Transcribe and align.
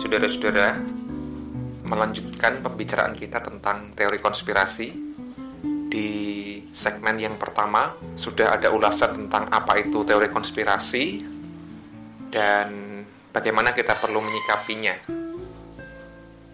saudara-saudara, 0.00 0.80
melanjutkan 1.84 2.64
pembicaraan 2.64 3.12
kita 3.12 3.36
tentang 3.44 3.92
teori 3.92 4.16
konspirasi. 4.16 5.12
Di 5.92 6.10
segmen 6.72 7.20
yang 7.20 7.36
pertama 7.36 7.92
sudah 8.16 8.56
ada 8.56 8.72
ulasan 8.72 9.26
tentang 9.26 9.52
apa 9.52 9.76
itu 9.76 10.00
teori 10.00 10.32
konspirasi 10.32 11.20
dan 12.32 13.02
bagaimana 13.28 13.76
kita 13.76 14.00
perlu 14.00 14.24
menyikapinya. 14.24 14.96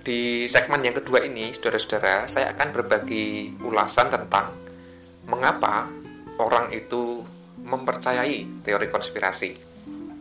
Di 0.03 0.50
segmen 0.50 0.82
yang 0.82 0.99
kedua 0.99 1.22
ini, 1.22 1.54
saudara-saudara, 1.54 2.26
saya 2.26 2.50
akan 2.50 2.68
berbagi 2.75 3.54
ulasan 3.63 4.11
tentang 4.11 4.58
mengapa 5.31 5.86
orang 6.43 6.75
itu 6.75 7.22
mempercayai 7.63 8.67
teori 8.67 8.90
konspirasi. 8.90 9.65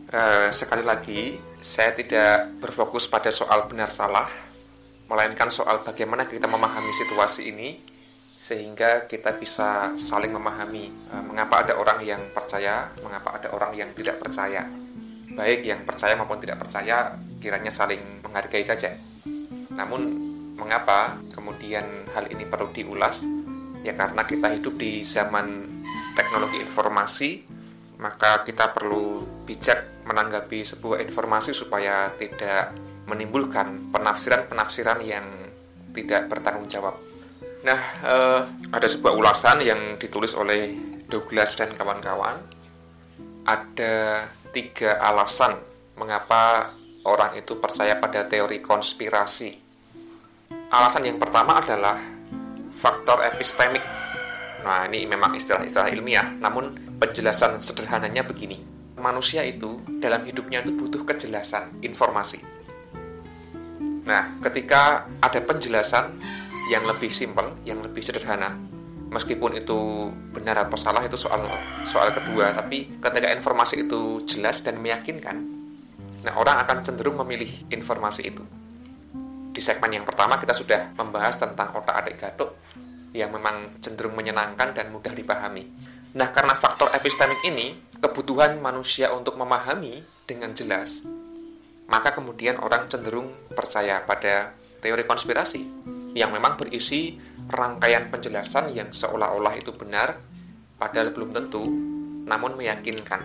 Uh, 0.06 0.54
sekali 0.54 0.86
lagi, 0.86 1.34
saya 1.58 1.90
tidak 1.90 2.62
berfokus 2.62 3.10
pada 3.10 3.26
soal 3.34 3.66
benar 3.66 3.90
salah, 3.90 4.30
melainkan 5.10 5.50
soal 5.50 5.82
bagaimana 5.82 6.30
kita 6.30 6.46
memahami 6.46 6.94
situasi 6.94 7.50
ini 7.50 7.82
sehingga 8.38 9.10
kita 9.10 9.34
bisa 9.34 9.98
saling 9.98 10.30
memahami 10.30 11.10
uh, 11.10 11.26
mengapa 11.26 11.66
ada 11.66 11.74
orang 11.74 12.06
yang 12.06 12.22
percaya, 12.30 12.86
mengapa 13.02 13.34
ada 13.34 13.50
orang 13.50 13.74
yang 13.74 13.90
tidak 13.98 14.22
percaya. 14.22 14.62
Baik 15.34 15.66
yang 15.66 15.82
percaya 15.82 16.14
maupun 16.14 16.38
tidak 16.38 16.62
percaya, 16.62 17.18
kiranya 17.42 17.74
saling 17.74 18.22
menghargai 18.22 18.62
saja. 18.62 18.94
Namun, 19.74 20.06
mengapa 20.54 21.18
kemudian 21.34 21.82
hal 22.14 22.30
ini 22.30 22.46
perlu 22.46 22.70
diulas? 22.70 23.26
Ya 23.82 23.90
karena 23.98 24.22
kita 24.22 24.54
hidup 24.54 24.78
di 24.78 25.02
zaman 25.02 25.66
teknologi 26.14 26.62
informasi, 26.62 27.42
maka 27.98 28.46
kita 28.46 28.70
perlu 28.70 29.26
bijak 29.42 29.95
menanggapi 30.06 30.62
sebuah 30.62 31.02
informasi 31.02 31.50
supaya 31.50 32.14
tidak 32.14 32.72
menimbulkan 33.10 33.90
penafsiran-penafsiran 33.90 34.98
yang 35.02 35.26
tidak 35.90 36.30
bertanggung 36.30 36.70
jawab. 36.70 36.94
Nah, 37.66 37.80
eh, 38.06 38.40
ada 38.70 38.86
sebuah 38.86 39.14
ulasan 39.18 39.62
yang 39.66 39.98
ditulis 39.98 40.34
oleh 40.38 40.74
Douglas 41.06 41.58
dan 41.58 41.74
kawan-kawan. 41.74 42.38
Ada 43.46 44.26
tiga 44.50 44.98
alasan 44.98 45.54
mengapa 45.94 46.74
orang 47.06 47.38
itu 47.38 47.58
percaya 47.58 47.98
pada 47.98 48.26
teori 48.26 48.58
konspirasi. 48.58 49.50
Alasan 50.70 51.06
yang 51.06 51.18
pertama 51.22 51.62
adalah 51.62 51.98
faktor 52.74 53.22
epistemik. 53.22 53.82
Nah, 54.66 54.90
ini 54.90 55.06
memang 55.06 55.38
istilah-istilah 55.38 55.94
ilmiah, 55.94 56.34
namun 56.42 56.74
penjelasan 56.98 57.62
sederhananya 57.62 58.26
begini. 58.26 58.75
Manusia 59.06 59.46
itu 59.46 59.78
dalam 60.02 60.26
hidupnya 60.26 60.66
itu 60.66 60.74
butuh 60.74 61.06
kejelasan 61.06 61.78
informasi 61.78 62.56
Nah, 64.06 64.38
ketika 64.38 65.10
ada 65.18 65.42
penjelasan 65.42 66.14
yang 66.70 66.86
lebih 66.86 67.10
simpel, 67.10 67.58
yang 67.66 67.82
lebih 67.82 67.98
sederhana, 68.06 68.54
meskipun 69.10 69.58
itu 69.58 70.10
benar 70.30 70.62
atau 70.62 70.78
salah 70.78 71.02
itu 71.02 71.18
soal 71.18 71.42
soal 71.82 72.14
kedua, 72.14 72.54
tapi 72.54 73.02
ketika 73.02 73.34
informasi 73.34 73.82
itu 73.82 74.22
jelas 74.22 74.62
dan 74.62 74.78
meyakinkan, 74.78 75.42
nah 76.22 76.38
orang 76.38 76.62
akan 76.62 76.86
cenderung 76.86 77.18
memilih 77.26 77.50
informasi 77.66 78.30
itu. 78.30 78.46
Di 79.50 79.58
segmen 79.58 79.90
yang 79.90 80.06
pertama 80.06 80.38
kita 80.38 80.54
sudah 80.54 80.94
membahas 80.94 81.34
tentang 81.42 81.74
otak 81.74 82.06
adik 82.06 82.22
gatuk 82.22 82.54
yang 83.10 83.34
memang 83.34 83.82
cenderung 83.82 84.14
menyenangkan 84.14 84.70
dan 84.70 84.94
mudah 84.94 85.10
dipahami. 85.10 85.66
Nah, 86.14 86.30
karena 86.30 86.54
faktor 86.54 86.94
epistemik 86.94 87.42
ini, 87.42 87.74
kebutuhan 88.00 88.58
manusia 88.60 89.12
untuk 89.12 89.38
memahami 89.38 90.04
dengan 90.26 90.52
jelas 90.52 91.06
maka 91.86 92.10
kemudian 92.10 92.58
orang 92.58 92.90
cenderung 92.90 93.30
percaya 93.54 94.02
pada 94.02 94.54
teori 94.82 95.06
konspirasi 95.06 95.62
yang 96.18 96.34
memang 96.34 96.58
berisi 96.58 97.14
rangkaian 97.46 98.10
penjelasan 98.10 98.74
yang 98.74 98.90
seolah-olah 98.90 99.54
itu 99.54 99.70
benar, 99.70 100.18
padahal 100.80 101.14
belum 101.14 101.30
tentu, 101.30 101.62
namun 102.26 102.58
meyakinkan. 102.58 103.22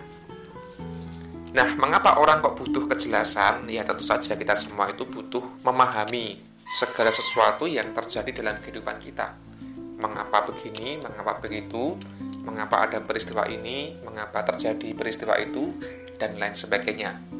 Nah, 1.52 1.68
mengapa 1.76 2.16
orang 2.16 2.40
kok 2.40 2.56
butuh 2.56 2.88
kejelasan? 2.88 3.68
Ya, 3.68 3.84
tentu 3.84 4.06
saja 4.06 4.38
kita 4.38 4.56
semua 4.56 4.88
itu 4.88 5.04
butuh 5.04 5.42
memahami 5.60 6.40
segala 6.72 7.12
sesuatu 7.12 7.68
yang 7.68 7.92
terjadi 7.92 8.30
dalam 8.32 8.56
kehidupan 8.62 8.96
kita. 8.96 9.36
Mengapa 10.00 10.48
begini, 10.48 10.96
mengapa 10.96 11.44
begitu, 11.44 12.00
mengapa 12.42 12.84
ada 12.90 12.98
peristiwa 13.02 13.46
ini, 13.46 13.96
mengapa 14.02 14.42
terjadi 14.42 14.92
peristiwa 14.92 15.38
itu, 15.38 15.72
dan 16.18 16.38
lain 16.38 16.54
sebagainya 16.54 17.32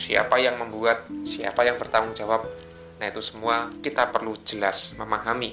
siapa 0.00 0.40
yang 0.40 0.56
membuat, 0.56 1.04
siapa 1.28 1.60
yang 1.68 1.76
bertanggung 1.76 2.16
jawab. 2.16 2.48
Nah, 2.96 3.06
itu 3.08 3.20
semua 3.20 3.68
kita 3.84 4.08
perlu 4.08 4.32
jelas 4.44 4.96
memahami. 4.96 5.52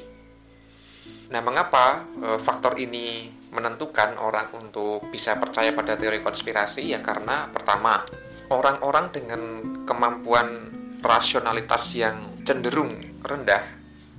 Nah, 1.27 1.43
mengapa 1.43 2.07
e, 2.15 2.27
faktor 2.39 2.79
ini 2.79 3.27
menentukan 3.51 4.15
orang 4.15 4.47
untuk 4.55 5.11
bisa 5.11 5.35
percaya 5.35 5.75
pada 5.75 5.99
teori 5.99 6.23
konspirasi? 6.23 6.95
Ya 6.95 7.03
karena 7.03 7.51
pertama, 7.51 8.03
orang-orang 8.47 9.11
dengan 9.11 9.41
kemampuan 9.83 10.71
rasionalitas 11.03 11.91
yang 11.99 12.43
cenderung 12.47 12.95
rendah 13.23 13.63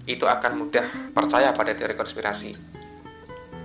itu 0.09 0.25
akan 0.25 0.53
mudah 0.56 1.12
percaya 1.12 1.53
pada 1.53 1.72
teori 1.72 1.97
konspirasi. 1.97 2.68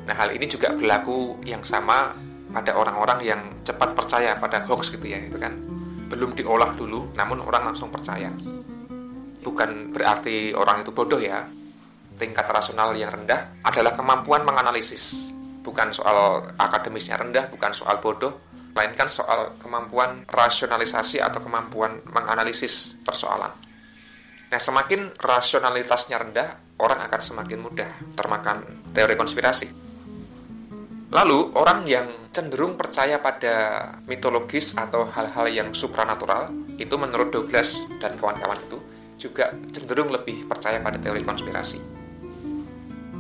Nah, 0.03 0.14
hal 0.16 0.36
ini 0.36 0.46
juga 0.52 0.75
berlaku 0.75 1.40
yang 1.47 1.64
sama 1.64 2.12
pada 2.53 2.75
orang-orang 2.75 3.19
yang 3.24 3.41
cepat 3.64 3.96
percaya 3.96 4.36
pada 4.38 4.68
hoax 4.68 4.94
gitu 4.94 5.08
ya, 5.08 5.18
itu 5.18 5.40
kan 5.40 5.56
belum 6.12 6.38
diolah 6.38 6.75
dulu, 6.78 7.16
namun 7.18 7.41
orang 7.41 7.74
langsung 7.74 7.90
percaya. 7.90 8.30
Bukan 9.44 9.91
berarti 9.91 10.53
orang 10.53 10.86
itu 10.86 10.91
bodoh 10.94 11.19
ya. 11.19 11.44
Tingkat 12.14 12.46
rasional 12.46 12.94
yang 12.94 13.09
rendah 13.09 13.59
adalah 13.66 13.97
kemampuan 13.97 14.46
menganalisis. 14.46 15.34
Bukan 15.66 15.90
soal 15.90 16.46
akademisnya 16.59 17.18
rendah, 17.18 17.50
bukan 17.50 17.74
soal 17.74 17.97
bodoh, 18.00 18.38
melainkan 18.78 19.09
soal 19.09 19.58
kemampuan 19.58 20.24
rasionalisasi 20.30 21.20
atau 21.20 21.41
kemampuan 21.41 22.00
menganalisis 22.06 23.02
persoalan. 23.02 23.50
Nah, 24.53 24.62
semakin 24.62 25.18
rasionalitasnya 25.18 26.22
rendah, 26.22 26.78
orang 26.78 27.02
akan 27.09 27.22
semakin 27.22 27.58
mudah 27.58 27.90
termakan 28.14 28.85
teori 28.94 29.18
konspirasi. 29.18 29.82
Lalu, 31.13 31.53
orang 31.53 31.85
yang 31.85 32.09
cenderung 32.34 32.74
percaya 32.74 33.22
pada 33.22 33.85
mitologis 34.09 34.74
atau 34.74 35.06
hal-hal 35.06 35.46
yang 35.46 35.69
supranatural, 35.69 36.50
itu 36.81 36.97
menurut 36.97 37.29
Douglas 37.29 37.85
dan 38.01 38.18
kawan-kawan 38.18 38.57
itu 38.66 38.81
juga 39.22 39.53
cenderung 39.69 40.09
lebih 40.09 40.50
percaya 40.50 40.81
pada 40.81 40.97
teori 40.97 41.22
konspirasi. 41.22 41.79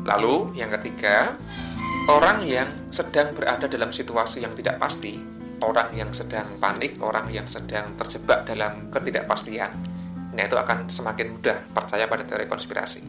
Lalu, 0.09 0.57
yang 0.57 0.73
ketiga, 0.73 1.37
orang 2.09 2.41
yang 2.49 2.89
sedang 2.89 3.31
berada 3.37 3.69
dalam 3.69 3.93
situasi 3.93 4.41
yang 4.41 4.57
tidak 4.57 4.81
pasti, 4.81 5.21
orang 5.61 5.93
yang 5.93 6.09
sedang 6.17 6.57
panik, 6.57 6.97
orang 6.97 7.29
yang 7.29 7.45
sedang 7.45 7.93
terjebak 7.93 8.43
dalam 8.43 8.89
ketidakpastian, 8.89 9.71
nah 10.33 10.43
itu 10.43 10.57
akan 10.57 10.89
semakin 10.89 11.37
mudah 11.37 11.61
percaya 11.71 12.09
pada 12.09 12.25
teori 12.25 12.49
konspirasi. 12.49 13.05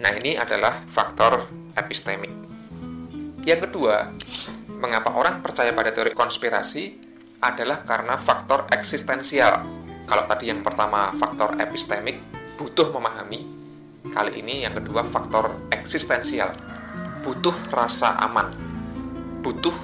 Nah, 0.00 0.10
ini 0.18 0.34
adalah 0.34 0.82
faktor 0.90 1.46
epistemik. 1.78 2.43
Yang 3.44 3.68
kedua, 3.68 4.08
mengapa 4.80 5.12
orang 5.12 5.44
percaya 5.44 5.76
pada 5.76 5.92
teori 5.92 6.16
konspirasi 6.16 6.96
adalah 7.44 7.84
karena 7.84 8.16
faktor 8.16 8.64
eksistensial. 8.72 9.60
Kalau 10.08 10.24
tadi 10.24 10.48
yang 10.48 10.64
pertama 10.64 11.12
faktor 11.12 11.52
epistemik, 11.60 12.24
butuh 12.56 12.88
memahami. 12.88 13.44
Kali 14.08 14.40
ini 14.40 14.64
yang 14.64 14.72
kedua 14.76 15.04
faktor 15.04 15.68
eksistensial, 15.68 16.56
butuh 17.20 17.52
rasa 17.68 18.16
aman. 18.24 18.48
Butuh 19.44 19.76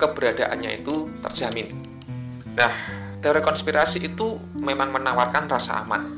keberadaannya 0.00 0.80
itu 0.80 1.12
terjamin. 1.20 1.68
Nah, 2.56 2.72
teori 3.20 3.44
konspirasi 3.44 4.08
itu 4.08 4.40
memang 4.56 4.88
menawarkan 4.88 5.52
rasa 5.52 5.84
aman 5.84 6.16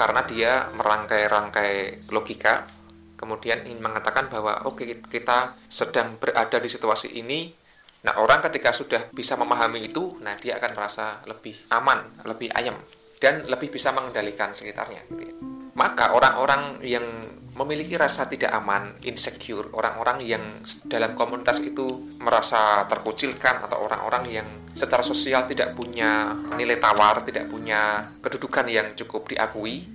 karena 0.00 0.20
dia 0.24 0.52
merangkai-rangkai 0.72 2.08
logika 2.08 2.81
kemudian 3.22 3.62
ingin 3.62 3.78
mengatakan 3.78 4.26
bahwa 4.26 4.66
oke 4.66 4.82
okay, 4.82 4.98
kita 4.98 5.54
sedang 5.70 6.18
berada 6.18 6.58
di 6.58 6.66
situasi 6.66 7.14
ini 7.22 7.62
Nah, 8.02 8.18
orang 8.18 8.42
ketika 8.50 8.74
sudah 8.74 9.14
bisa 9.14 9.38
memahami 9.38 9.86
itu, 9.86 10.18
nah 10.26 10.34
dia 10.34 10.58
akan 10.58 10.74
merasa 10.74 11.22
lebih 11.22 11.54
aman, 11.70 12.02
lebih 12.26 12.50
ayam, 12.50 12.74
dan 13.22 13.46
lebih 13.46 13.70
bisa 13.70 13.94
mengendalikan 13.94 14.50
sekitarnya. 14.50 15.06
Gitu 15.06 15.22
ya. 15.30 15.34
Maka 15.78 16.10
orang-orang 16.10 16.82
yang 16.82 17.06
memiliki 17.54 17.94
rasa 17.94 18.26
tidak 18.26 18.50
aman, 18.58 18.98
insecure, 19.06 19.70
orang-orang 19.70 20.18
yang 20.26 20.42
dalam 20.90 21.14
komunitas 21.14 21.62
itu 21.62 21.86
merasa 22.18 22.82
terkucilkan 22.90 23.62
atau 23.70 23.86
orang-orang 23.86 24.24
yang 24.42 24.48
secara 24.74 25.06
sosial 25.06 25.46
tidak 25.46 25.78
punya 25.78 26.34
nilai 26.58 26.82
tawar, 26.82 27.22
tidak 27.22 27.46
punya 27.46 28.10
kedudukan 28.18 28.66
yang 28.66 28.98
cukup 28.98 29.30
diakui, 29.30 29.86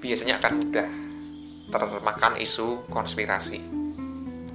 biasanya 0.00 0.40
akan 0.40 0.52
mudah 0.64 1.09
termakan 1.70 2.36
isu 2.36 2.90
konspirasi. 2.90 3.62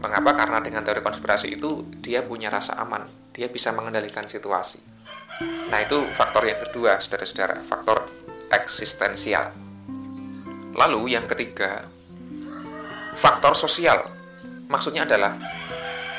Mengapa? 0.03 0.37
Karena 0.37 0.59
dengan 0.61 0.83
teori 0.83 1.01
konspirasi 1.01 1.55
itu 1.55 1.87
dia 2.03 2.21
punya 2.21 2.51
rasa 2.51 2.77
aman, 2.77 3.07
dia 3.33 3.49
bisa 3.49 3.73
mengendalikan 3.73 4.27
situasi. 4.27 4.77
Nah 5.71 5.79
itu 5.81 5.97
faktor 6.13 6.45
yang 6.45 6.59
kedua, 6.61 7.01
saudara-saudara, 7.01 7.63
faktor 7.65 8.05
eksistensial. 8.53 9.51
Lalu 10.75 11.15
yang 11.15 11.25
ketiga, 11.25 11.87
faktor 13.15 13.55
sosial. 13.55 14.03
Maksudnya 14.67 15.07
adalah 15.07 15.39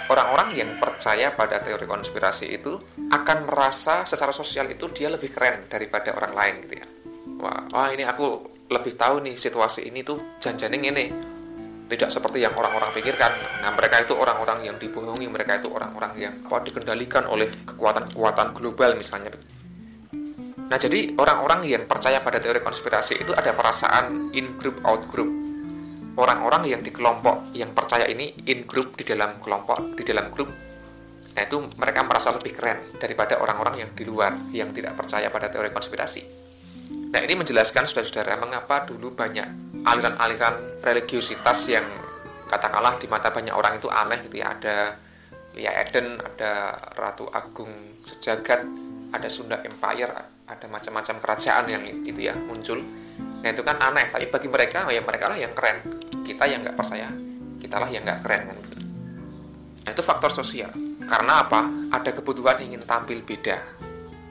orang-orang 0.08 0.54
yang 0.56 0.70
percaya 0.80 1.34
pada 1.34 1.60
teori 1.60 1.84
konspirasi 1.84 2.46
itu 2.56 2.78
akan 3.12 3.46
merasa 3.46 4.06
secara 4.06 4.32
sosial 4.32 4.70
itu 4.70 4.88
dia 4.90 5.12
lebih 5.12 5.30
keren 5.30 5.66
daripada 5.68 6.14
orang 6.16 6.32
lain 6.32 6.54
gitu 6.66 6.74
ya. 6.80 6.86
Wah, 7.36 7.60
wah 7.70 7.88
ini 7.92 8.02
aku 8.06 8.55
lebih 8.66 8.98
tahu 8.98 9.22
nih 9.22 9.38
situasi 9.38 9.86
ini 9.86 10.02
tuh 10.02 10.38
janjaning 10.42 10.82
ini 10.90 11.04
tidak 11.86 12.10
seperti 12.10 12.42
yang 12.42 12.54
orang-orang 12.58 12.90
pikirkan. 12.90 13.62
Nah, 13.62 13.70
mereka 13.78 14.02
itu 14.02 14.14
orang-orang 14.18 14.66
yang 14.66 14.76
dibohongi, 14.76 15.30
mereka 15.30 15.62
itu 15.62 15.70
orang-orang 15.70 16.12
yang 16.18 16.34
apa, 16.42 16.66
dikendalikan 16.66 17.30
oleh 17.30 17.46
kekuatan-kekuatan 17.46 18.58
global 18.58 18.98
misalnya. 18.98 19.30
Nah, 20.66 20.78
jadi 20.82 21.14
orang-orang 21.14 21.62
yang 21.62 21.86
percaya 21.86 22.18
pada 22.18 22.42
teori 22.42 22.58
konspirasi 22.58 23.22
itu 23.22 23.30
ada 23.30 23.54
perasaan 23.54 24.34
in 24.34 24.58
group 24.58 24.82
out 24.82 25.06
group. 25.06 25.30
Orang-orang 26.18 26.66
yang 26.66 26.80
di 26.82 26.90
kelompok 26.90 27.54
yang 27.54 27.70
percaya 27.70 28.08
ini 28.10 28.34
in 28.50 28.66
group 28.66 28.98
di 28.98 29.06
dalam 29.06 29.38
kelompok, 29.38 29.94
di 29.94 30.02
dalam 30.02 30.26
grup. 30.34 30.50
Nah, 31.38 31.42
itu 31.44 31.70
mereka 31.78 32.02
merasa 32.02 32.34
lebih 32.34 32.50
keren 32.50 32.98
daripada 32.98 33.38
orang-orang 33.38 33.86
yang 33.86 33.90
di 33.94 34.02
luar 34.02 34.34
yang 34.50 34.74
tidak 34.74 34.98
percaya 34.98 35.30
pada 35.30 35.52
teori 35.52 35.70
konspirasi. 35.70 36.45
Nah, 37.16 37.24
ini 37.24 37.32
menjelaskan 37.32 37.88
saudara-saudara 37.88 38.36
mengapa 38.36 38.84
dulu 38.84 39.16
banyak 39.16 39.48
aliran-aliran 39.88 40.84
religiusitas 40.84 41.64
yang 41.72 41.88
katakanlah 42.44 43.00
di 43.00 43.08
mata 43.08 43.32
banyak 43.32 43.56
orang 43.56 43.80
itu 43.80 43.88
aneh 43.88 44.20
gitu 44.28 44.44
ya 44.44 44.52
ada 44.52 45.00
Lia 45.56 45.72
Eden, 45.80 46.20
ada 46.20 46.76
Ratu 46.92 47.24
Agung 47.32 47.72
Sejagat, 48.04 48.68
ada 49.16 49.32
Sunda 49.32 49.64
Empire, 49.64 50.12
ada 50.44 50.66
macam-macam 50.68 51.16
kerajaan 51.16 51.64
yang 51.72 51.88
itu 52.04 52.20
ya 52.20 52.36
muncul. 52.36 52.84
Nah 53.16 53.48
itu 53.48 53.64
kan 53.64 53.80
aneh, 53.80 54.12
tapi 54.12 54.28
bagi 54.28 54.52
mereka 54.52 54.84
ya 54.92 55.00
mereka 55.00 55.32
lah 55.32 55.40
yang 55.40 55.56
keren. 55.56 55.80
Kita 56.20 56.44
yang 56.44 56.68
nggak 56.68 56.76
percaya, 56.76 57.08
kita 57.56 57.80
lah 57.80 57.88
yang 57.88 58.04
nggak 58.04 58.20
keren 58.20 58.42
kan. 58.44 58.58
Nah 59.88 59.90
itu 59.96 60.04
faktor 60.04 60.28
sosial. 60.36 60.68
Karena 61.08 61.48
apa? 61.48 61.64
Ada 61.96 62.12
kebutuhan 62.12 62.60
ingin 62.60 62.84
tampil 62.84 63.24
beda. 63.24 63.56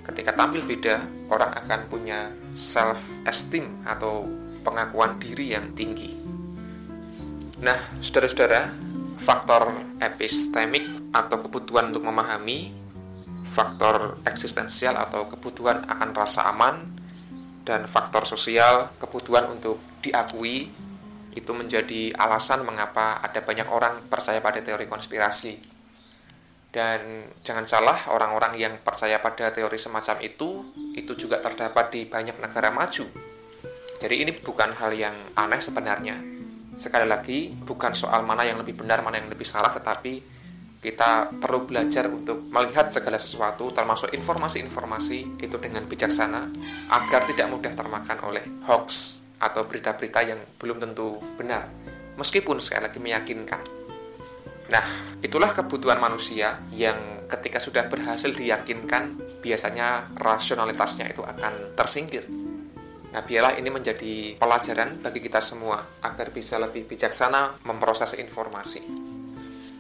Ketika 0.06 0.38
tampil 0.38 0.62
beda, 0.62 1.02
orang 1.34 1.52
akan 1.66 1.80
punya 1.90 2.30
self 2.54 3.02
esteem 3.26 3.82
atau 3.84 4.30
pengakuan 4.62 5.18
diri 5.18 5.58
yang 5.58 5.74
tinggi. 5.74 6.14
Nah, 7.66 7.78
saudara-saudara, 8.00 8.70
faktor 9.18 9.74
epistemik 9.98 11.10
atau 11.10 11.42
kebutuhan 11.42 11.90
untuk 11.90 12.06
memahami, 12.06 12.70
faktor 13.50 14.22
eksistensial 14.30 14.94
atau 14.94 15.26
kebutuhan 15.26 15.88
akan 15.90 16.10
rasa 16.14 16.46
aman, 16.54 16.86
dan 17.66 17.90
faktor 17.90 18.30
sosial, 18.30 18.94
kebutuhan 19.02 19.50
untuk 19.50 19.82
diakui, 20.06 20.70
itu 21.36 21.52
menjadi 21.52 22.16
alasan 22.16 22.64
mengapa 22.64 23.20
ada 23.20 23.42
banyak 23.42 23.68
orang 23.68 24.06
percaya 24.08 24.40
pada 24.40 24.62
teori 24.62 24.86
konspirasi. 24.88 25.75
Dan 26.76 27.32
jangan 27.40 27.64
salah, 27.64 27.96
orang-orang 28.12 28.60
yang 28.60 28.74
percaya 28.84 29.24
pada 29.24 29.48
teori 29.56 29.80
semacam 29.80 30.20
itu, 30.20 30.76
itu 30.92 31.16
juga 31.16 31.40
terdapat 31.40 31.88
di 31.88 32.04
banyak 32.04 32.36
negara 32.44 32.68
maju, 32.68 33.08
jadi 33.96 34.28
ini 34.28 34.36
bukan 34.36 34.76
hal 34.76 34.92
yang 34.92 35.16
aneh 35.40 35.62
sebenarnya. 35.64 36.20
Sekali 36.76 37.08
lagi, 37.08 37.56
bukan 37.56 37.96
soal 37.96 38.28
mana 38.28 38.44
yang 38.44 38.60
lebih 38.60 38.76
benar, 38.76 39.00
mana 39.00 39.24
yang 39.24 39.32
lebih 39.32 39.48
salah, 39.48 39.72
tetapi 39.72 40.36
kita 40.84 41.32
perlu 41.40 41.66
belajar 41.66 42.12
untuk 42.12 42.44
melihat 42.52 42.92
segala 42.92 43.16
sesuatu, 43.16 43.72
termasuk 43.72 44.12
informasi-informasi 44.12 45.40
itu 45.40 45.58
dengan 45.58 45.88
bijaksana, 45.88 46.52
agar 46.92 47.24
tidak 47.24 47.48
mudah 47.48 47.72
termakan 47.72 48.20
oleh 48.28 48.44
hoax 48.68 49.24
atau 49.40 49.64
berita-berita 49.64 50.20
yang 50.28 50.40
belum 50.60 50.84
tentu 50.84 51.18
benar, 51.40 51.72
meskipun 52.20 52.60
sekali 52.60 52.92
lagi 52.92 53.00
meyakinkan. 53.00 53.85
Nah, 54.72 54.86
itulah 55.22 55.54
kebutuhan 55.54 56.02
manusia 56.02 56.58
yang 56.74 57.28
ketika 57.30 57.62
sudah 57.62 57.86
berhasil 57.86 58.34
diyakinkan, 58.34 59.18
biasanya 59.42 60.10
rasionalitasnya 60.18 61.14
itu 61.14 61.22
akan 61.22 61.78
tersingkir 61.78 62.26
Nah, 63.16 63.24
biarlah 63.24 63.56
ini 63.56 63.72
menjadi 63.72 64.36
pelajaran 64.36 65.00
bagi 65.00 65.24
kita 65.24 65.40
semua 65.40 65.80
agar 66.04 66.36
bisa 66.36 66.60
lebih 66.60 66.84
bijaksana 66.84 67.64
memproses 67.64 68.12
informasi. 68.20 68.84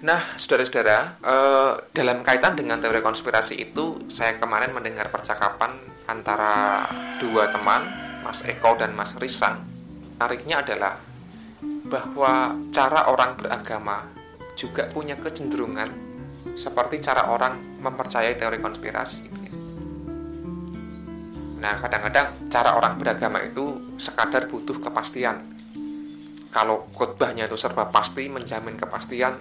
Nah, 0.08 0.40
saudara-saudara, 0.40 1.20
eh, 1.20 1.72
dalam 1.92 2.24
kaitan 2.24 2.56
dengan 2.56 2.80
teori 2.80 3.04
konspirasi 3.04 3.60
itu, 3.60 4.08
saya 4.08 4.40
kemarin 4.40 4.72
mendengar 4.72 5.12
percakapan 5.12 5.76
antara 6.08 6.88
dua 7.20 7.52
teman, 7.52 7.84
Mas 8.24 8.40
Eko 8.48 8.80
dan 8.80 8.96
Mas 8.96 9.12
Risang. 9.20 9.68
Tariknya 10.16 10.64
adalah 10.64 10.96
bahwa 11.92 12.56
cara 12.72 13.12
orang 13.12 13.36
beragama 13.36 14.00
juga 14.56 14.88
punya 14.88 15.20
kecenderungan 15.20 15.88
seperti 16.56 17.04
cara 17.04 17.28
orang 17.30 17.80
mempercayai 17.84 18.40
teori 18.40 18.58
konspirasi. 18.64 19.24
Nah, 21.60 21.76
kadang-kadang 21.82 22.48
cara 22.48 22.78
orang 22.78 22.96
beragama 22.96 23.44
itu 23.44 23.96
sekadar 24.00 24.48
butuh 24.48 24.80
kepastian. 24.80 25.44
Kalau 26.54 26.88
khotbahnya 26.96 27.52
itu 27.52 27.60
serba 27.60 27.92
pasti, 27.92 28.32
menjamin 28.32 28.80
kepastian, 28.80 29.36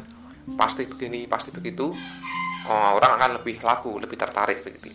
pasti 0.59 0.89
begini, 0.89 1.31
pasti 1.31 1.55
begitu, 1.55 1.95
oh, 2.67 2.91
orang 2.99 3.21
akan 3.21 3.31
lebih 3.39 3.63
laku, 3.63 4.03
lebih 4.03 4.19
tertarik 4.19 4.67
begitu. 4.67 4.91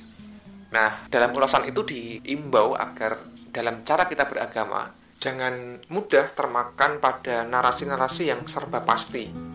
Nah, 0.69 1.09
dalam 1.09 1.33
ulasan 1.33 1.65
itu 1.65 1.81
diimbau 1.81 2.77
agar 2.77 3.17
dalam 3.49 3.81
cara 3.81 4.05
kita 4.05 4.29
beragama 4.29 4.85
jangan 5.19 5.83
mudah 5.91 6.31
termakan 6.31 7.01
pada 7.03 7.43
narasi-narasi 7.43 8.29
yang 8.29 8.41
serba 8.45 8.85
pasti. 8.85 9.48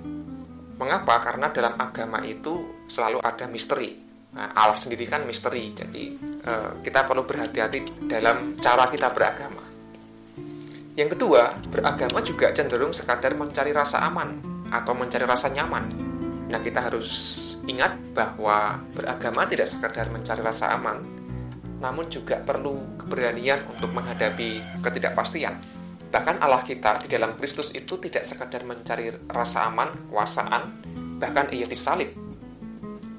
Mengapa? 0.74 1.22
Karena 1.22 1.50
dalam 1.54 1.78
agama 1.78 2.18
itu 2.26 2.84
selalu 2.90 3.22
ada 3.22 3.46
misteri. 3.46 3.94
Nah, 4.34 4.50
Allah 4.50 4.74
sendiri 4.74 5.06
kan 5.06 5.22
misteri, 5.22 5.70
jadi 5.70 6.04
eh, 6.42 6.70
kita 6.82 7.06
perlu 7.06 7.22
berhati-hati 7.22 8.10
dalam 8.10 8.58
cara 8.58 8.90
kita 8.90 9.14
beragama. 9.14 9.62
Yang 10.94 11.18
kedua, 11.18 11.54
beragama 11.70 12.18
juga 12.22 12.50
cenderung 12.50 12.90
sekadar 12.90 13.34
mencari 13.38 13.70
rasa 13.70 14.02
aman 14.06 14.42
atau 14.70 14.94
mencari 14.94 15.22
rasa 15.22 15.50
nyaman. 15.54 15.84
Nah, 16.50 16.58
kita 16.58 16.82
harus 16.82 17.10
ingat 17.66 17.94
bahwa 18.10 18.82
beragama 18.94 19.46
tidak 19.46 19.70
sekadar 19.70 20.10
mencari 20.10 20.42
rasa 20.42 20.74
aman, 20.74 21.02
namun 21.78 22.06
juga 22.10 22.38
perlu 22.42 22.98
keberanian 22.98 23.62
untuk 23.70 23.90
menghadapi 23.94 24.82
ketidakpastian. 24.82 25.73
Bahkan 26.14 26.38
Allah 26.38 26.62
kita 26.62 27.02
di 27.02 27.10
dalam 27.10 27.34
Kristus 27.34 27.74
itu 27.74 27.98
tidak 27.98 28.22
sekadar 28.22 28.62
mencari 28.62 29.10
rasa 29.26 29.66
aman, 29.66 29.90
kekuasaan, 30.06 30.62
bahkan 31.18 31.50
ia 31.50 31.66
disalib 31.66 32.24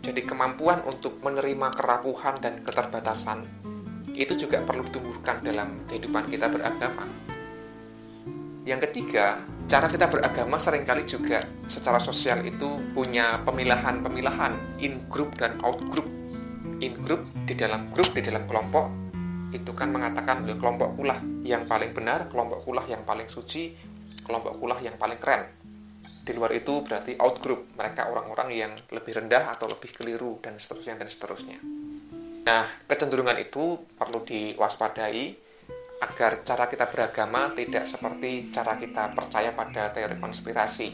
jadi 0.05 0.21
kemampuan 0.21 0.85
untuk 0.85 1.17
menerima 1.25 1.73
kerapuhan 1.73 2.37
dan 2.37 2.61
keterbatasan 2.61 3.41
itu 4.13 4.37
juga 4.37 4.61
perlu 4.61 4.85
ditumbuhkan 4.85 5.41
dalam 5.41 5.81
kehidupan 5.89 6.29
kita 6.29 6.45
beragama. 6.45 7.09
Yang 8.69 8.85
ketiga, 8.85 9.41
cara 9.65 9.89
kita 9.89 10.05
beragama 10.05 10.61
sering 10.61 10.85
kali 10.85 11.09
juga 11.09 11.41
secara 11.65 11.97
sosial 11.97 12.45
itu 12.45 12.77
punya 12.93 13.41
pemilahan-pemilahan 13.49 14.77
in 14.77 15.01
group 15.09 15.33
dan 15.41 15.57
out 15.65 15.81
group. 15.89 16.05
In 16.85 16.93
group 17.01 17.25
di 17.49 17.57
dalam 17.57 17.89
grup, 17.89 18.13
di 18.13 18.21
dalam 18.21 18.45
kelompok 18.45 19.04
itu 19.55 19.71
kan 19.71 19.89
mengatakan 19.89 20.43
kelompok 20.59 20.99
kulah 20.99 21.19
yang 21.47 21.63
paling 21.63 21.95
benar, 21.95 22.27
kelompok 22.27 22.67
kulah 22.67 22.83
yang 22.85 23.07
paling 23.07 23.31
suci, 23.31 23.71
kelompok 24.25 24.59
kulah 24.59 24.79
yang 24.83 24.99
paling 24.99 25.15
keren. 25.21 25.45
Di 26.25 26.33
luar 26.33 26.57
itu 26.57 26.81
berarti 26.81 27.13
outgroup 27.21 27.77
mereka 27.77 28.09
orang-orang 28.09 28.49
yang 28.49 28.71
lebih 28.89 29.13
rendah 29.13 29.53
atau 29.53 29.69
lebih 29.69 29.93
keliru 29.93 30.41
dan 30.41 30.57
seterusnya 30.57 30.97
dan 30.97 31.05
seterusnya. 31.05 31.57
Nah 32.49 32.65
kecenderungan 32.89 33.37
itu 33.37 33.77
perlu 33.93 34.25
diwaspadai 34.25 35.45
agar 36.01 36.41
cara 36.41 36.65
kita 36.65 36.89
beragama 36.89 37.53
tidak 37.53 37.85
seperti 37.85 38.49
cara 38.49 38.73
kita 38.73 39.13
percaya 39.13 39.53
pada 39.53 39.93
teori 39.93 40.17
konspirasi. 40.17 40.89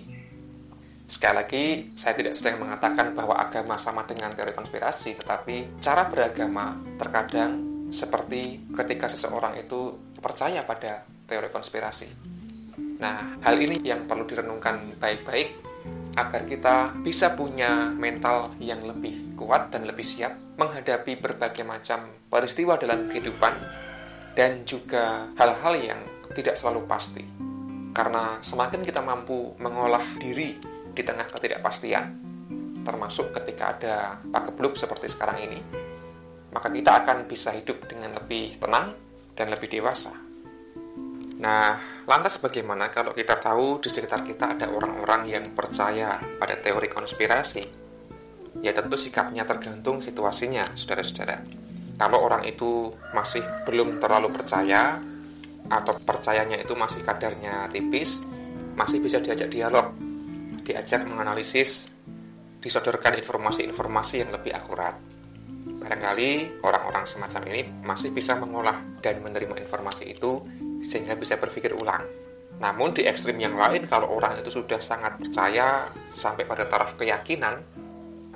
Sekali 1.07 1.35
lagi 1.35 1.65
saya 1.95 2.11
tidak 2.15 2.35
sedang 2.35 2.67
mengatakan 2.67 3.15
bahwa 3.15 3.39
agama 3.39 3.79
sama 3.79 4.03
dengan 4.03 4.35
teori 4.35 4.51
konspirasi 4.51 5.15
tetapi 5.15 5.79
cara 5.79 6.11
beragama 6.11 6.75
terkadang 6.99 7.70
seperti 7.91 8.71
ketika 8.71 9.11
seseorang 9.11 9.59
itu 9.59 9.99
percaya 10.17 10.63
pada 10.63 11.03
teori 11.27 11.51
konspirasi 11.51 12.31
Nah, 13.01 13.41
hal 13.41 13.57
ini 13.57 13.81
yang 13.81 14.05
perlu 14.05 14.29
direnungkan 14.29 15.01
baik-baik 15.01 15.57
agar 16.21 16.45
kita 16.45 16.93
bisa 17.01 17.33
punya 17.33 17.89
mental 17.97 18.53
yang 18.61 18.85
lebih 18.85 19.33
kuat 19.33 19.73
dan 19.73 19.89
lebih 19.89 20.05
siap 20.05 20.37
menghadapi 20.61 21.17
berbagai 21.17 21.65
macam 21.65 22.05
peristiwa 22.29 22.77
dalam 22.77 23.09
kehidupan 23.09 23.57
dan 24.37 24.61
juga 24.69 25.33
hal-hal 25.33 25.73
yang 25.81 26.01
tidak 26.37 26.61
selalu 26.61 26.85
pasti. 26.85 27.25
Karena 27.91 28.37
semakin 28.39 28.85
kita 28.85 29.01
mampu 29.01 29.57
mengolah 29.57 30.03
diri 30.21 30.53
di 30.93 31.01
tengah 31.01 31.25
ketidakpastian, 31.25 32.05
termasuk 32.85 33.33
ketika 33.33 33.63
ada 33.73 33.95
pakebluk 34.29 34.77
seperti 34.77 35.09
sekarang 35.09 35.41
ini, 35.41 35.59
maka 36.51 36.67
kita 36.67 37.03
akan 37.03 37.27
bisa 37.27 37.55
hidup 37.55 37.87
dengan 37.87 38.15
lebih 38.15 38.59
tenang 38.59 38.95
dan 39.35 39.47
lebih 39.51 39.71
dewasa. 39.71 40.11
Nah, 41.41 41.73
lantas 42.05 42.37
bagaimana 42.37 42.93
kalau 42.93 43.17
kita 43.17 43.41
tahu 43.41 43.81
di 43.81 43.89
sekitar 43.89 44.21
kita 44.21 44.53
ada 44.53 44.69
orang-orang 44.69 45.25
yang 45.25 45.45
percaya 45.57 46.21
pada 46.37 46.59
teori 46.59 46.85
konspirasi? 46.85 47.63
Ya 48.61 48.75
tentu 48.77 48.93
sikapnya 48.99 49.47
tergantung 49.47 50.03
situasinya, 50.03 50.67
saudara-saudara. 50.77 51.41
Kalau 51.97 52.21
orang 52.21 52.45
itu 52.45 52.93
masih 53.15 53.41
belum 53.65 53.97
terlalu 53.97 54.29
percaya, 54.29 55.01
atau 55.71 55.95
percayanya 56.03 56.59
itu 56.59 56.75
masih 56.75 57.01
kadarnya 57.01 57.71
tipis, 57.71 58.19
masih 58.75 58.99
bisa 58.99 59.23
diajak 59.23 59.47
dialog, 59.47 59.95
diajak 60.67 61.07
menganalisis, 61.07 61.95
disodorkan 62.59 63.15
informasi-informasi 63.17 64.15
yang 64.27 64.35
lebih 64.35 64.51
akurat. 64.51 64.99
Barangkali 65.81 66.61
orang-orang 66.61 67.09
semacam 67.09 67.41
ini 67.49 67.61
masih 67.81 68.13
bisa 68.13 68.37
mengolah 68.37 69.01
dan 69.01 69.17
menerima 69.17 69.57
informasi 69.57 70.13
itu 70.13 70.45
sehingga 70.85 71.17
bisa 71.17 71.41
berpikir 71.41 71.73
ulang. 71.73 72.05
Namun 72.61 72.93
di 72.93 73.09
ekstrim 73.09 73.41
yang 73.41 73.57
lain 73.57 73.89
kalau 73.89 74.13
orang 74.13 74.37
itu 74.37 74.53
sudah 74.53 74.77
sangat 74.77 75.17
percaya 75.17 75.89
sampai 76.13 76.45
pada 76.45 76.69
taraf 76.69 76.93
keyakinan, 76.93 77.65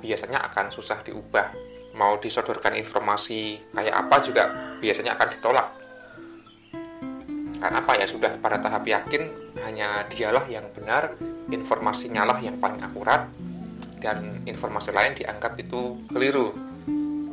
biasanya 0.02 0.42
akan 0.50 0.74
susah 0.74 1.06
diubah. 1.06 1.54
Mau 1.94 2.18
disodorkan 2.18 2.74
informasi 2.74 3.70
kayak 3.70 3.94
apa 3.94 4.16
juga 4.18 4.44
biasanya 4.82 5.14
akan 5.14 5.28
ditolak. 5.30 5.68
Karena 7.62 7.78
apa 7.78 7.92
ya 7.94 8.10
sudah 8.10 8.36
pada 8.42 8.58
tahap 8.58 8.84
yakin 8.84 9.54
hanya 9.62 10.02
dialah 10.10 10.44
yang 10.50 10.66
benar, 10.74 11.14
informasinya 11.48 12.26
lah 12.26 12.42
yang 12.42 12.58
paling 12.58 12.82
akurat, 12.82 13.30
dan 14.02 14.42
informasi 14.44 14.90
lain 14.90 15.14
dianggap 15.16 15.56
itu 15.56 15.96
keliru 16.10 16.75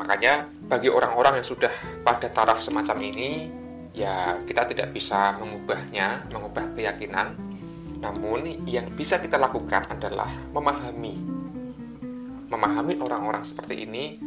Makanya 0.03 0.51
bagi 0.67 0.91
orang-orang 0.91 1.39
yang 1.39 1.47
sudah 1.47 1.71
pada 2.03 2.27
taraf 2.27 2.59
semacam 2.59 3.07
ini, 3.07 3.47
ya 3.95 4.35
kita 4.43 4.67
tidak 4.67 4.91
bisa 4.91 5.39
mengubahnya, 5.39 6.27
mengubah 6.27 6.75
keyakinan. 6.75 7.39
Namun 8.03 8.67
yang 8.67 8.91
bisa 8.91 9.23
kita 9.23 9.39
lakukan 9.39 9.87
adalah 9.87 10.27
memahami. 10.51 11.15
Memahami 12.51 12.99
orang-orang 12.99 13.47
seperti 13.47 13.87
ini 13.87 14.19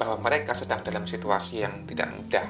bahwa 0.00 0.16
mereka 0.16 0.56
sedang 0.56 0.80
dalam 0.80 1.04
situasi 1.04 1.60
yang 1.60 1.84
tidak 1.84 2.08
mudah. 2.08 2.48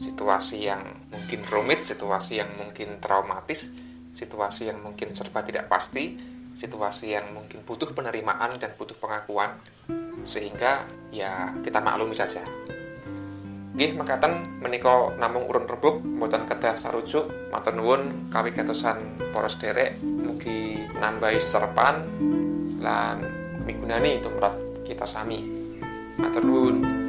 Situasi 0.00 0.72
yang 0.72 0.80
mungkin 1.12 1.44
rumit, 1.52 1.84
situasi 1.84 2.40
yang 2.40 2.48
mungkin 2.56 2.96
traumatis, 2.96 3.76
situasi 4.16 4.72
yang 4.72 4.80
mungkin 4.80 5.12
serba 5.12 5.44
tidak 5.44 5.68
pasti, 5.68 6.16
situasi 6.56 7.12
yang 7.12 7.36
mungkin 7.36 7.60
butuh 7.60 7.92
penerimaan 7.92 8.56
dan 8.56 8.72
butuh 8.80 8.96
pengakuan 8.96 9.60
sehingga 10.24 10.84
ya 11.10 11.54
kita 11.64 11.82
maklumi 11.82 12.14
saja. 12.14 12.44
Gih 13.74 13.96
makatan 13.96 14.60
menika 14.60 15.14
namung 15.16 15.46
urun 15.48 15.64
rebuk 15.64 16.02
mboten 16.04 16.44
kedah 16.44 16.76
sarujuk 16.76 17.30
matur 17.48 17.72
nuwun 17.72 18.28
kawigatosan 18.28 19.16
poros 19.32 19.56
derek 19.56 19.96
mugi 20.02 20.84
nambahi 21.00 21.38
seserepan 21.40 22.04
lan 22.82 23.24
migunani 23.64 24.20
tumrap 24.20 24.58
kita 24.84 25.08
sami. 25.08 25.40
Matur 26.20 26.44
nuwun 26.44 26.99